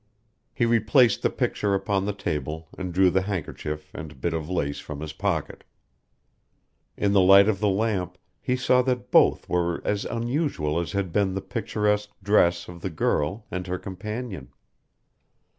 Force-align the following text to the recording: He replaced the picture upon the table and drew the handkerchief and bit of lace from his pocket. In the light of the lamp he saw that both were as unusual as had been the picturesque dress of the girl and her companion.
He 0.51 0.65
replaced 0.65 1.21
the 1.21 1.29
picture 1.29 1.75
upon 1.75 2.05
the 2.05 2.11
table 2.13 2.67
and 2.75 2.91
drew 2.91 3.11
the 3.11 3.21
handkerchief 3.21 3.91
and 3.93 4.19
bit 4.19 4.33
of 4.33 4.49
lace 4.49 4.79
from 4.79 4.99
his 4.99 5.13
pocket. 5.13 5.63
In 6.97 7.11
the 7.13 7.21
light 7.21 7.47
of 7.47 7.59
the 7.59 7.69
lamp 7.69 8.17
he 8.41 8.55
saw 8.55 8.81
that 8.81 9.11
both 9.11 9.47
were 9.47 9.79
as 9.85 10.05
unusual 10.05 10.79
as 10.79 10.93
had 10.93 11.13
been 11.13 11.35
the 11.35 11.41
picturesque 11.43 12.09
dress 12.23 12.67
of 12.67 12.81
the 12.81 12.89
girl 12.89 13.45
and 13.51 13.67
her 13.67 13.77
companion. 13.77 14.51